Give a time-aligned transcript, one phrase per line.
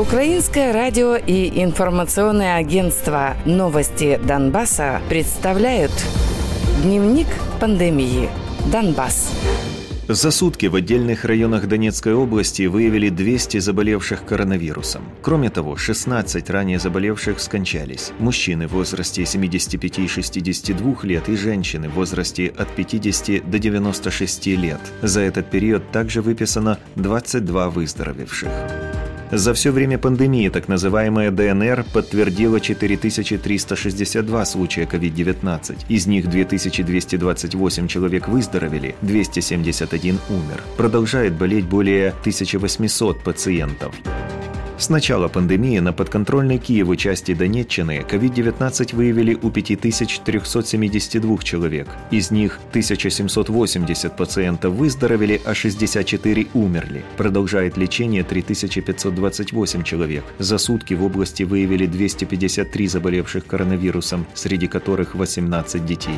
[0.00, 5.92] Украинское радио и информационное агентство «Новости Донбасса» представляют
[6.82, 7.26] Дневник
[7.60, 8.30] пандемии.
[8.72, 9.30] Донбасс.
[10.08, 15.02] За сутки в отдельных районах Донецкой области выявили 200 заболевших коронавирусом.
[15.20, 18.12] Кроме того, 16 ранее заболевших скончались.
[18.18, 24.46] Мужчины в возрасте 75 и 62 лет и женщины в возрасте от 50 до 96
[24.46, 24.80] лет.
[25.02, 28.48] За этот период также выписано 22 выздоровевших.
[29.32, 35.84] За все время пандемии так называемая ДНР подтвердила 4362 случая COVID-19.
[35.88, 40.62] Из них 2228 человек выздоровели, 271 умер.
[40.76, 43.94] Продолжает болеть более 1800 пациентов.
[44.80, 51.86] С начала пандемии на подконтрольной Киеву части Донеччины COVID-19 выявили у 5372 человек.
[52.10, 57.04] Из них 1780 пациентов выздоровели, а 64 умерли.
[57.18, 60.24] Продолжает лечение 3528 человек.
[60.38, 66.16] За сутки в области выявили 253 заболевших коронавирусом, среди которых 18 детей.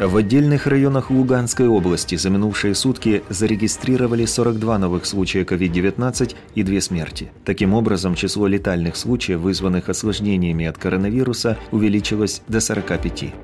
[0.00, 6.80] В отдельных районах Луганской области за минувшие сутки зарегистрировали 42 новых случая COVID-19 и две
[6.80, 7.32] смерти.
[7.44, 13.34] Таким образом, число летальных случаев, вызванных осложнениями от коронавируса, увеличилось до 45.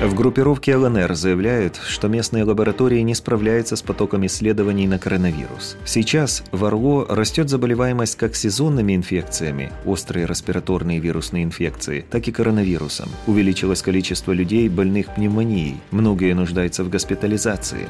[0.00, 5.76] В группировке ЛНР заявляют, что местные лаборатории не справляются с потоком исследований на коронавирус.
[5.84, 13.08] Сейчас в Орло растет заболеваемость как сезонными инфекциями, острые респираторные вирусные инфекции, так и коронавирусом.
[13.26, 15.80] Увеличилось количество людей, больных пневмонией.
[15.90, 17.88] Многие нуждаются в госпитализации.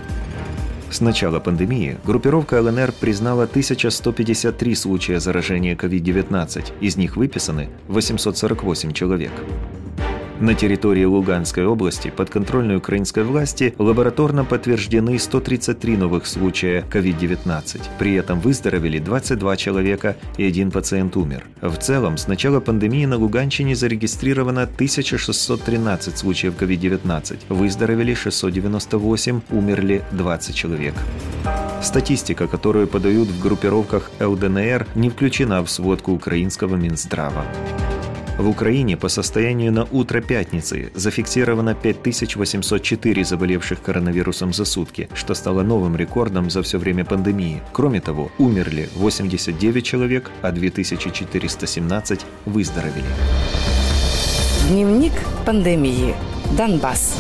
[0.91, 9.33] С начала пандемии группировка ЛНР признала 1153 случая заражения COVID-19, из них выписаны 848 человек.
[10.41, 17.81] На территории Луганской области под контрольной украинской власти лабораторно подтверждены 133 новых случая COVID-19.
[17.99, 21.45] При этом выздоровели 22 человека и один пациент умер.
[21.61, 27.39] В целом, с начала пандемии на Луганщине зарегистрировано 1613 случаев COVID-19.
[27.49, 30.95] Выздоровели 698, умерли 20 человек.
[31.83, 37.45] Статистика, которую подают в группировках ЛДНР, не включена в сводку украинского Минздрава.
[38.39, 45.65] В Украине по состоянию на утро пятницы зафиксировано 5804 заболевших коронавирусом за сутки, что стало
[45.65, 47.61] новым рекордом за все время пандемии.
[47.73, 53.05] Кроме того, умерли 89 человек, а 2417 выздоровели.
[54.69, 56.15] Дневник пандемии.
[56.57, 57.17] Донбасс.